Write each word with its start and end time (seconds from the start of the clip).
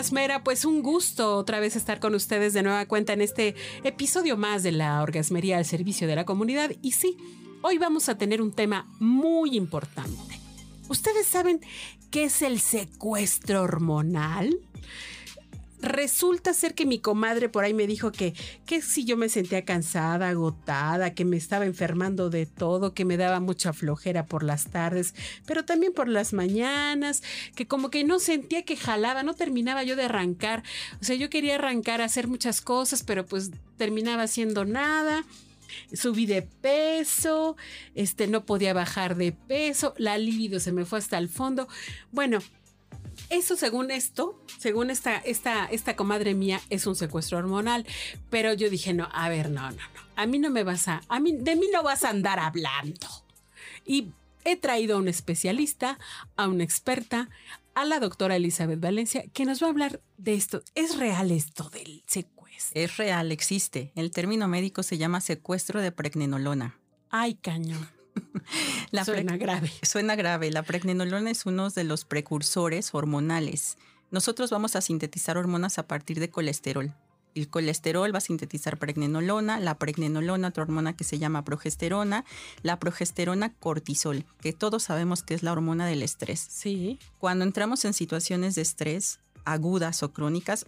Orgasmera, 0.00 0.42
pues 0.42 0.64
un 0.64 0.82
gusto 0.82 1.36
otra 1.36 1.60
vez 1.60 1.76
estar 1.76 2.00
con 2.00 2.14
ustedes 2.14 2.54
de 2.54 2.62
nueva 2.62 2.86
cuenta 2.86 3.12
en 3.12 3.20
este 3.20 3.54
episodio 3.84 4.38
más 4.38 4.62
de 4.62 4.72
la 4.72 5.02
orgasmería 5.02 5.58
al 5.58 5.66
servicio 5.66 6.08
de 6.08 6.16
la 6.16 6.24
comunidad. 6.24 6.70
Y 6.80 6.92
sí, 6.92 7.18
hoy 7.60 7.76
vamos 7.76 8.08
a 8.08 8.16
tener 8.16 8.40
un 8.40 8.50
tema 8.50 8.90
muy 8.98 9.54
importante. 9.58 10.40
¿Ustedes 10.88 11.26
saben 11.26 11.60
qué 12.10 12.24
es 12.24 12.40
el 12.40 12.60
secuestro 12.60 13.60
hormonal? 13.60 14.58
Resulta 15.82 16.52
ser 16.52 16.74
que 16.74 16.86
mi 16.86 16.98
comadre 16.98 17.48
por 17.48 17.64
ahí 17.64 17.72
me 17.74 17.86
dijo 17.86 18.12
que, 18.12 18.34
que 18.66 18.82
si 18.82 19.04
yo 19.04 19.16
me 19.16 19.28
sentía 19.28 19.64
cansada, 19.64 20.28
agotada, 20.28 21.14
que 21.14 21.24
me 21.24 21.36
estaba 21.36 21.64
enfermando 21.64 22.30
de 22.30 22.46
todo, 22.46 22.92
que 22.92 23.04
me 23.04 23.16
daba 23.16 23.40
mucha 23.40 23.72
flojera 23.72 24.26
por 24.26 24.42
las 24.42 24.66
tardes, 24.70 25.14
pero 25.46 25.64
también 25.64 25.92
por 25.92 26.08
las 26.08 26.32
mañanas, 26.32 27.22
que 27.54 27.66
como 27.66 27.90
que 27.90 28.04
no 28.04 28.18
sentía 28.18 28.62
que 28.64 28.76
jalaba, 28.76 29.22
no 29.22 29.34
terminaba 29.34 29.82
yo 29.82 29.96
de 29.96 30.04
arrancar. 30.04 30.62
O 31.00 31.04
sea, 31.04 31.16
yo 31.16 31.30
quería 31.30 31.54
arrancar 31.54 32.00
a 32.00 32.04
hacer 32.04 32.28
muchas 32.28 32.60
cosas, 32.60 33.02
pero 33.02 33.24
pues 33.26 33.50
terminaba 33.76 34.24
haciendo 34.24 34.64
nada 34.64 35.24
subí 35.92 36.26
de 36.26 36.42
peso, 36.42 37.56
este 37.94 38.26
no 38.26 38.44
podía 38.44 38.72
bajar 38.72 39.16
de 39.16 39.32
peso, 39.32 39.94
la 39.98 40.18
libido 40.18 40.60
se 40.60 40.72
me 40.72 40.84
fue 40.84 40.98
hasta 40.98 41.18
el 41.18 41.28
fondo. 41.28 41.68
Bueno, 42.12 42.40
eso 43.30 43.56
según 43.56 43.90
esto, 43.90 44.38
según 44.58 44.90
esta, 44.90 45.16
esta, 45.16 45.66
esta 45.66 45.96
comadre 45.96 46.34
mía, 46.34 46.60
es 46.68 46.86
un 46.86 46.96
secuestro 46.96 47.38
hormonal. 47.38 47.86
Pero 48.28 48.52
yo 48.52 48.68
dije, 48.68 48.92
no, 48.92 49.08
a 49.12 49.28
ver, 49.28 49.50
no, 49.50 49.70
no, 49.70 49.76
no. 49.76 50.00
A 50.16 50.26
mí 50.26 50.38
no 50.38 50.50
me 50.50 50.64
vas 50.64 50.88
a, 50.88 51.00
a 51.08 51.20
mí, 51.20 51.32
de 51.32 51.56
mí 51.56 51.66
no 51.72 51.82
vas 51.82 52.04
a 52.04 52.10
andar 52.10 52.38
hablando. 52.38 53.06
Y 53.86 54.12
he 54.44 54.56
traído 54.56 54.96
a 54.96 54.98
un 54.98 55.08
especialista, 55.08 55.98
a 56.36 56.48
una 56.48 56.64
experta, 56.64 57.30
a 57.74 57.84
la 57.84 58.00
doctora 58.00 58.36
Elizabeth 58.36 58.80
Valencia, 58.80 59.24
que 59.32 59.44
nos 59.44 59.62
va 59.62 59.68
a 59.68 59.70
hablar 59.70 60.00
de 60.18 60.34
esto. 60.34 60.62
¿Es 60.74 60.98
real 60.98 61.30
esto 61.30 61.70
del 61.70 62.02
secuestro? 62.06 62.80
Es 62.80 62.96
real, 62.96 63.32
existe. 63.32 63.92
El 63.94 64.10
término 64.10 64.48
médico 64.48 64.82
se 64.82 64.98
llama 64.98 65.20
secuestro 65.20 65.80
de 65.80 65.92
pregnenolona. 65.92 66.78
Ay, 67.10 67.34
cañón. 67.34 67.88
La 68.90 69.04
suena 69.04 69.36
grave. 69.36 69.70
Suena 69.82 70.16
grave. 70.16 70.50
La 70.50 70.62
pregnenolona 70.62 71.30
es 71.30 71.46
uno 71.46 71.70
de 71.70 71.84
los 71.84 72.04
precursores 72.04 72.94
hormonales. 72.94 73.76
Nosotros 74.10 74.50
vamos 74.50 74.76
a 74.76 74.80
sintetizar 74.80 75.36
hormonas 75.38 75.78
a 75.78 75.86
partir 75.86 76.18
de 76.20 76.30
colesterol. 76.30 76.92
El 77.34 77.48
colesterol 77.48 78.12
va 78.12 78.18
a 78.18 78.22
sintetizar 78.22 78.76
pregnenolona, 78.76 79.60
la 79.60 79.78
pregnenolona, 79.78 80.48
otra 80.48 80.64
hormona 80.64 80.96
que 80.96 81.04
se 81.04 81.18
llama 81.18 81.44
progesterona, 81.44 82.24
la 82.62 82.80
progesterona 82.80 83.54
cortisol, 83.54 84.24
que 84.40 84.52
todos 84.52 84.82
sabemos 84.82 85.22
que 85.22 85.34
es 85.34 85.44
la 85.44 85.52
hormona 85.52 85.86
del 85.86 86.02
estrés. 86.02 86.40
Sí. 86.40 86.98
Cuando 87.18 87.44
entramos 87.44 87.84
en 87.84 87.94
situaciones 87.94 88.56
de 88.56 88.62
estrés 88.62 89.20
agudas 89.44 90.02
o 90.02 90.12
crónicas, 90.12 90.66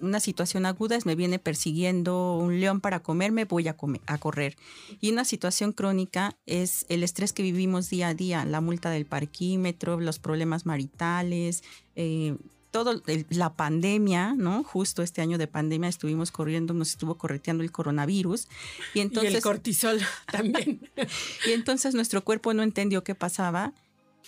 una 0.00 0.20
situación 0.20 0.66
aguda 0.66 0.96
es 0.96 1.06
me 1.06 1.14
viene 1.14 1.38
persiguiendo 1.38 2.36
un 2.36 2.60
león 2.60 2.80
para 2.80 3.00
comerme, 3.00 3.44
voy 3.44 3.68
a, 3.68 3.76
a 4.06 4.18
correr. 4.18 4.56
Y 5.00 5.10
una 5.10 5.24
situación 5.24 5.72
crónica 5.72 6.36
es 6.46 6.86
el 6.88 7.02
estrés 7.02 7.32
que 7.32 7.42
vivimos 7.42 7.90
día 7.90 8.08
a 8.08 8.14
día, 8.14 8.44
la 8.44 8.60
multa 8.60 8.90
del 8.90 9.06
parquímetro, 9.06 10.00
los 10.00 10.18
problemas 10.18 10.66
maritales, 10.66 11.62
eh, 11.96 12.36
todo 12.70 13.02
la 13.30 13.54
pandemia, 13.54 14.34
¿no? 14.36 14.62
Justo 14.62 15.02
este 15.02 15.20
año 15.20 15.38
de 15.38 15.46
pandemia 15.46 15.88
estuvimos 15.88 16.30
corriendo, 16.30 16.72
nos 16.72 16.90
estuvo 16.90 17.16
correteando 17.16 17.64
el 17.64 17.72
coronavirus 17.72 18.48
y 18.94 19.00
entonces 19.00 19.34
el 19.34 19.42
cortisol 19.42 20.00
también. 20.30 20.88
y 21.46 21.52
entonces 21.52 21.94
nuestro 21.94 22.24
cuerpo 22.24 22.54
no 22.54 22.62
entendió 22.62 23.02
qué 23.02 23.14
pasaba 23.14 23.72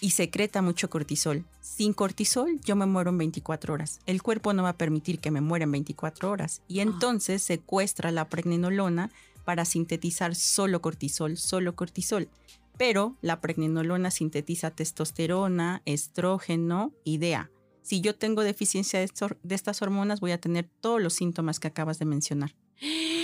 y 0.03 0.11
secreta 0.11 0.61
mucho 0.63 0.91
cortisol. 0.91 1.45
Sin 1.61 1.95
cortisol 1.95 2.61
yo 2.65 2.75
me 2.75 2.87
muero 2.87 3.11
en 3.11 3.19
24 3.19 3.73
horas. 3.73 4.01
El 4.05 4.21
cuerpo 4.21 4.53
no 4.53 4.65
va 4.65 4.71
a 4.71 4.77
permitir 4.77 5.21
que 5.21 5.31
me 5.31 5.41
muera 5.41 5.63
en 5.63 5.73
24 5.73 6.29
horas 6.29 6.61
y 6.67 6.81
ah. 6.81 6.83
entonces 6.83 7.41
secuestra 7.43 8.11
la 8.11 8.29
pregnenolona 8.29 9.11
para 9.45 9.65
sintetizar 9.65 10.35
solo 10.35 10.83
cortisol, 10.83 11.39
solo 11.39 11.77
cortisol. 11.77 12.29
Pero 12.77 13.17
la 13.23 13.41
pregnenolona 13.41 14.11
sintetiza 14.11 14.73
testosterona, 14.73 15.83
estrógeno 15.85 16.93
y 17.05 17.19
DEA. 17.19 17.51
Si 17.83 18.01
yo 18.01 18.17
tengo 18.17 18.43
deficiencia 18.43 18.99
de, 18.99 19.09
de 19.43 19.55
estas 19.55 19.83
hormonas 19.83 20.19
voy 20.19 20.33
a 20.33 20.41
tener 20.41 20.69
todos 20.81 21.01
los 21.01 21.15
síntomas 21.15 21.61
que 21.61 21.69
acabas 21.69 22.01
de 22.01 22.07
mencionar. 22.07 22.55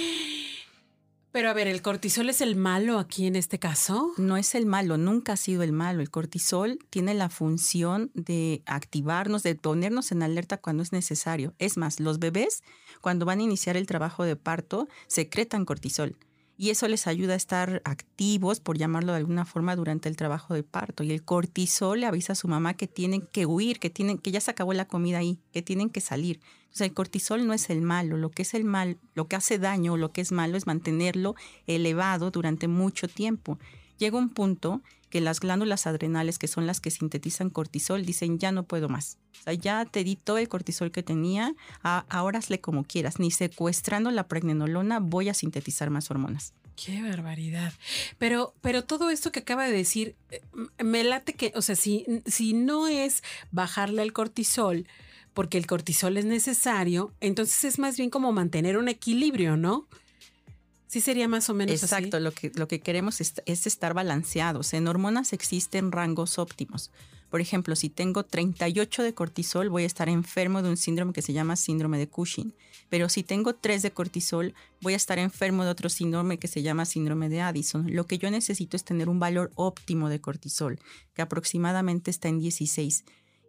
Pero 1.39 1.51
a 1.51 1.53
ver, 1.53 1.69
¿el 1.69 1.83
cortisol 1.83 2.31
es 2.31 2.41
el 2.41 2.57
malo 2.57 2.99
aquí 2.99 3.29
en 3.29 3.37
este 3.37 3.61
caso? 3.61 4.13
No 4.17 4.37
es 4.37 4.57
el 4.57 4.67
malo, 4.67 4.99
nunca 4.99 5.35
ha 5.35 5.37
sido 5.37 5.63
el 5.63 5.71
malo. 5.71 6.01
El 6.01 6.11
cortisol 6.11 6.81
tiene 6.91 7.15
la 7.15 7.29
función 7.29 8.11
de 8.15 8.61
activarnos, 8.67 9.45
de 9.45 9.55
ponernos 9.55 10.11
en 10.11 10.25
alerta 10.25 10.57
cuando 10.57 10.83
es 10.83 10.91
necesario. 10.91 11.55
Es 11.61 11.77
más, 11.77 12.01
los 12.01 12.19
bebés, 12.19 12.65
cuando 13.01 13.25
van 13.25 13.39
a 13.39 13.45
iniciar 13.45 13.77
el 13.77 13.87
trabajo 13.87 14.25
de 14.25 14.35
parto, 14.35 14.89
secretan 15.07 15.65
cortisol 15.65 16.17
y 16.61 16.71
eso 16.71 16.89
les 16.89 17.07
ayuda 17.07 17.35
a 17.35 17.37
estar 17.37 17.81
activos, 17.85 18.59
por 18.59 18.77
llamarlo 18.77 19.13
de 19.13 19.19
alguna 19.19 19.45
forma, 19.45 19.77
durante 19.77 20.09
el 20.09 20.17
trabajo 20.17 20.55
de 20.55 20.65
parto. 20.65 21.05
Y 21.05 21.13
el 21.13 21.23
cortisol 21.23 22.01
le 22.01 22.07
avisa 22.07 22.33
a 22.33 22.37
su 22.37 22.49
mamá 22.49 22.75
que 22.75 22.89
tienen 22.89 23.23
que 23.23 23.47
huir, 23.47 23.79
que 23.79 23.91
tienen, 23.91 24.19
que 24.19 24.33
ya 24.33 24.41
se 24.41 24.51
acabó 24.51 24.73
la 24.73 24.89
comida 24.89 25.19
ahí, 25.19 25.39
que 25.53 25.63
tienen 25.63 25.89
que 25.89 26.01
salir. 26.01 26.41
Entonces 26.63 26.89
el 26.89 26.95
cortisol 26.95 27.47
no 27.47 27.53
es 27.55 27.71
el 27.71 27.81
malo, 27.81 28.17
lo 28.17 28.33
que 28.33 28.43
es 28.43 28.55
el 28.55 28.65
mal, 28.65 28.99
lo 29.15 29.29
que 29.29 29.37
hace 29.37 29.59
daño 29.59 29.97
lo 29.97 30.13
que 30.13 30.21
es 30.21 30.33
malo 30.33 30.57
es 30.57 30.67
mantenerlo 30.67 31.37
elevado 31.69 32.33
durante 32.33 32.67
mucho 32.67 33.07
tiempo. 33.07 33.59
Llega 33.99 34.19
un 34.19 34.31
punto 34.31 34.83
que 35.11 35.21
las 35.21 35.41
glándulas 35.41 35.87
adrenales, 35.87 36.39
que 36.39 36.49
son 36.49 36.67
las 36.67 36.81
que 36.81 36.91
sintetizan 36.91 37.51
cortisol, 37.51 38.05
dicen 38.05 38.39
ya 38.39 38.53
no 38.53 38.65
puedo 38.65 38.89
más. 38.89 39.19
O 39.41 39.43
sea, 39.43 39.55
ya 39.55 39.85
te 39.85 40.05
di 40.05 40.17
todo 40.17 40.39
el 40.39 40.49
cortisol 40.49 40.91
que 40.91 41.03
tenía, 41.03 41.55
ahora 41.83 42.39
hazle 42.39 42.61
como 42.61 42.85
quieras. 42.85 43.19
Ni 43.19 43.31
secuestrando 43.31 44.11
la 44.11 44.29
pregnenolona 44.29 45.01
voy 45.01 45.29
a 45.29 45.35
sintetizar 45.35 45.91
más 45.91 46.11
hormonas. 46.11 46.53
Qué 46.77 47.03
barbaridad. 47.03 47.73
Pero, 48.19 48.55
pero 48.61 48.85
todo 48.85 49.11
esto 49.11 49.33
que 49.33 49.41
acaba 49.41 49.67
de 49.67 49.73
decir, 49.73 50.15
eh, 50.31 50.41
me 50.83 51.03
late 51.03 51.33
que, 51.35 51.53
o 51.57 51.63
sea, 51.63 51.75
si, 51.75 52.07
si 52.27 52.53
no 52.53 52.87
es 52.87 53.25
bajarle 53.51 54.03
el 54.03 54.13
cortisol, 54.13 54.87
porque 55.35 55.59
el 55.59 55.67
cortisol 55.67 56.17
es 56.17 56.25
necesario, 56.25 57.13
entonces 57.21 57.65
es 57.65 57.79
más 57.79 57.97
bien 57.97 58.11
como 58.11 58.33
mantener 58.33 58.77
un 58.77 58.89
equilibrio, 58.89 59.57
¿no? 59.57 59.89
Sí 60.89 61.03
sería 61.03 61.29
más 61.29 61.51
o 61.51 61.55
menos 61.55 61.83
Exacto, 61.83 62.19
Lo, 62.19 62.33
que, 62.33 62.51
lo 62.55 62.67
que 62.67 62.81
queremos 62.81 63.21
es, 63.21 63.67
estar 63.67 63.93
balanceados. 63.93 64.73
En 64.73 64.89
hormonas 64.89 65.35
existen 65.35 65.93
rangos 65.93 66.39
óptimos. 66.39 66.91
Por 67.29 67.43
ejemplo, 67.43 67.77
si 67.77 67.91
tengo 67.91 68.25
38 68.25 69.03
de 69.03 69.13
cortisol, 69.13 69.69
voy 69.69 69.83
a 69.83 69.87
estar 69.87 70.09
enfermo 70.09 70.63
de 70.63 70.71
un 70.71 70.79
síndrome 70.79 71.13
que 71.13 71.21
se 71.21 71.35
llama 71.35 71.57
síndrome 71.57 71.99
de 71.99 72.09
Cushing. 72.09 72.55
Pero 72.89 73.11
si 73.11 73.23
tengo 73.23 73.55
3 73.55 73.83
de 73.83 73.91
cortisol, 73.91 74.55
voy 74.81 74.95
a 74.95 74.97
estar 74.97 75.19
enfermo 75.19 75.63
de 75.63 75.71
otro 75.71 75.91
síndrome 75.91 76.39
que 76.39 76.49
se 76.49 76.63
llama 76.63 76.87
síndrome 76.87 77.29
de 77.29 77.43
Addison. 77.43 77.95
Lo 77.95 78.07
que 78.07 78.17
yo 78.17 78.31
necesito 78.31 78.75
es 78.79 78.85
tener 78.85 79.11
un 79.11 79.21
valor 79.21 79.53
óptimo 79.57 80.09
de 80.09 80.23
cortisol, 80.23 80.81
que 81.13 81.21
aproximadamente 81.21 82.11
está 82.11 82.29
en 82.29 82.39
16. 82.39 83.05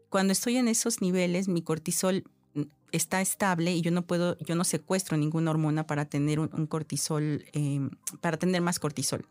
Cuando 0.10 0.34
estoy 0.34 0.58
en 0.58 0.68
esos 0.68 1.02
niveles, 1.02 1.48
mi 1.48 1.62
cortisol 1.62 2.26
está 2.92 3.22
estable 3.22 3.74
y 3.74 3.82
yo 3.82 3.92
no 3.92 4.04
puedo, 4.04 4.38
yo 4.40 4.56
no 4.56 4.64
secuestro 4.64 5.18
ninguna 5.18 5.52
hormona 5.52 5.86
para 5.86 6.06
tener 6.06 6.40
un, 6.40 6.68
cortisol, 6.68 7.46
em, 7.54 7.92
para 8.22 8.38
tener 8.38 8.62
más 8.62 8.80
cortisol. 8.80 9.26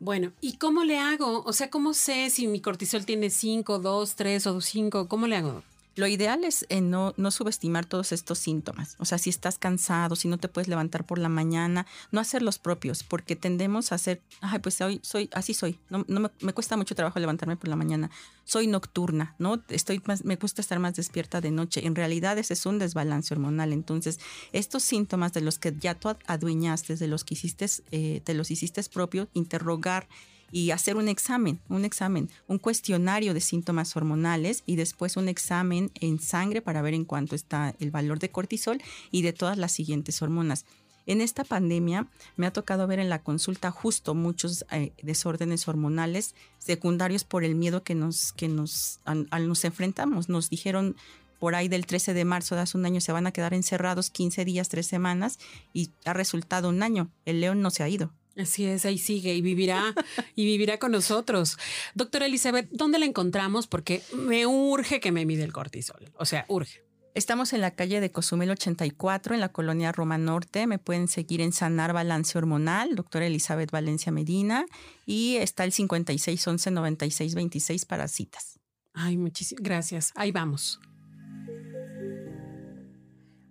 Bueno, 0.00 0.32
¿y 0.40 0.56
cómo 0.56 0.84
le 0.84 0.98
hago? 0.98 1.42
O 1.44 1.52
sea, 1.52 1.70
¿cómo 1.70 1.92
sé 1.92 2.30
si 2.30 2.46
mi 2.46 2.60
cortisol 2.60 3.04
tiene 3.04 3.30
5, 3.30 3.78
2, 3.78 4.14
3 4.14 4.46
o 4.46 4.60
5? 4.60 5.08
¿Cómo 5.08 5.26
le 5.26 5.36
hago? 5.36 5.62
Lo 5.98 6.06
ideal 6.06 6.44
es 6.44 6.64
eh, 6.68 6.80
no, 6.80 7.12
no, 7.16 7.32
subestimar 7.32 7.84
todos 7.84 8.12
estos 8.12 8.38
síntomas. 8.38 8.94
O 9.00 9.04
sea, 9.04 9.18
si 9.18 9.30
estás 9.30 9.58
cansado, 9.58 10.14
si 10.14 10.28
no 10.28 10.38
te 10.38 10.46
puedes 10.46 10.68
levantar 10.68 11.04
por 11.04 11.18
la 11.18 11.28
mañana, 11.28 11.88
no 12.12 12.20
hacer 12.20 12.40
los 12.40 12.60
propios, 12.60 13.02
porque 13.02 13.34
tendemos 13.34 13.90
a 13.90 13.96
hacer, 13.96 14.22
ay, 14.40 14.60
pues 14.60 14.80
hoy 14.80 15.00
soy, 15.02 15.28
así 15.32 15.54
soy. 15.54 15.80
No, 15.90 16.04
me, 16.06 16.30
me, 16.40 16.52
cuesta 16.52 16.76
mucho 16.76 16.94
trabajo 16.94 17.18
levantarme 17.18 17.56
por 17.56 17.68
la 17.68 17.74
mañana. 17.74 18.12
Soy 18.44 18.68
nocturna, 18.68 19.34
¿no? 19.40 19.60
Estoy 19.70 20.00
más, 20.06 20.24
me 20.24 20.36
gusta 20.36 20.60
estar 20.60 20.78
más 20.78 20.94
despierta 20.94 21.40
de 21.40 21.50
noche. 21.50 21.84
En 21.84 21.96
realidad 21.96 22.38
ese 22.38 22.52
es 22.52 22.64
un 22.64 22.78
desbalance 22.78 23.34
hormonal. 23.34 23.72
Entonces, 23.72 24.20
estos 24.52 24.84
síntomas 24.84 25.32
de 25.32 25.40
los 25.40 25.58
que 25.58 25.74
ya 25.76 25.96
tú 25.96 26.10
adueñaste, 26.28 26.94
de 26.94 27.08
los 27.08 27.24
que 27.24 27.34
hiciste, 27.34 27.66
eh, 27.90 28.20
te 28.22 28.34
los 28.34 28.52
hiciste 28.52 28.84
propios, 28.84 29.26
interrogar 29.34 30.06
y 30.50 30.70
hacer 30.70 30.96
un 30.96 31.08
examen, 31.08 31.60
un 31.68 31.84
examen, 31.84 32.30
un 32.46 32.58
cuestionario 32.58 33.34
de 33.34 33.40
síntomas 33.40 33.96
hormonales 33.96 34.62
y 34.66 34.76
después 34.76 35.16
un 35.16 35.28
examen 35.28 35.90
en 35.94 36.20
sangre 36.20 36.62
para 36.62 36.82
ver 36.82 36.94
en 36.94 37.04
cuánto 37.04 37.34
está 37.34 37.74
el 37.80 37.90
valor 37.90 38.18
de 38.18 38.30
cortisol 38.30 38.80
y 39.10 39.22
de 39.22 39.32
todas 39.32 39.58
las 39.58 39.72
siguientes 39.72 40.22
hormonas. 40.22 40.64
En 41.08 41.22
esta 41.22 41.42
pandemia 41.42 42.06
me 42.36 42.46
ha 42.46 42.52
tocado 42.52 42.86
ver 42.86 42.98
en 42.98 43.08
la 43.08 43.22
consulta 43.22 43.70
justo 43.70 44.14
muchos 44.14 44.66
eh, 44.70 44.92
desórdenes 45.02 45.66
hormonales 45.66 46.34
secundarios 46.58 47.24
por 47.24 47.44
el 47.44 47.54
miedo 47.54 47.82
que 47.82 47.94
nos, 47.94 48.34
que 48.34 48.46
nos, 48.46 49.00
al, 49.06 49.48
nos 49.48 49.64
enfrentamos. 49.64 50.28
Nos 50.28 50.50
dijeron 50.50 50.96
por 51.38 51.54
ahí 51.54 51.68
del 51.68 51.86
13 51.86 52.12
de 52.12 52.26
marzo 52.26 52.56
de 52.56 52.60
hace 52.60 52.76
un 52.76 52.84
año 52.84 53.00
se 53.00 53.12
van 53.12 53.26
a 53.26 53.32
quedar 53.32 53.54
encerrados 53.54 54.10
15 54.10 54.44
días, 54.44 54.68
3 54.68 54.86
semanas 54.86 55.38
y 55.72 55.92
ha 56.04 56.12
resultado 56.12 56.68
un 56.68 56.82
año. 56.82 57.10
El 57.24 57.40
león 57.40 57.62
no 57.62 57.70
se 57.70 57.82
ha 57.82 57.88
ido. 57.88 58.12
Así 58.38 58.64
es, 58.66 58.84
ahí 58.86 58.98
sigue 58.98 59.34
y 59.34 59.42
vivirá 59.42 59.92
y 60.36 60.44
vivirá 60.44 60.78
con 60.78 60.92
nosotros. 60.92 61.58
Doctora 61.94 62.26
Elizabeth, 62.26 62.68
¿dónde 62.70 63.00
la 63.00 63.06
encontramos? 63.06 63.66
Porque 63.66 64.00
me 64.14 64.46
urge 64.46 65.00
que 65.00 65.10
me 65.10 65.26
mide 65.26 65.42
el 65.42 65.52
cortisol. 65.52 66.12
O 66.16 66.24
sea, 66.24 66.44
urge. 66.48 66.84
Estamos 67.14 67.52
en 67.52 67.60
la 67.60 67.72
calle 67.72 68.00
de 68.00 68.10
Cozumel 68.12 68.50
84, 68.50 69.34
en 69.34 69.40
la 69.40 69.48
colonia 69.48 69.90
Roma 69.90 70.18
Norte. 70.18 70.68
Me 70.68 70.78
pueden 70.78 71.08
seguir 71.08 71.40
en 71.40 71.52
Sanar 71.52 71.92
Balance 71.92 72.38
Hormonal, 72.38 72.94
doctora 72.94 73.26
Elizabeth 73.26 73.72
Valencia 73.72 74.12
Medina. 74.12 74.66
Y 75.04 75.34
está 75.36 75.64
el 75.64 75.72
5611-9626 75.72 77.86
para 77.86 78.06
citas. 78.06 78.60
Ay, 78.92 79.16
muchísimas 79.16 79.64
gracias. 79.64 80.12
Ahí 80.14 80.30
vamos. 80.30 80.78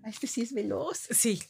Este 0.06 0.28
sí 0.28 0.44
es 0.44 0.54
veloz. 0.54 1.08
Sí, 1.12 1.42